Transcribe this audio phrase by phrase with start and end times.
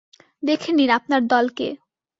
[0.43, 1.67] দেখে নিন আপনার দলকে।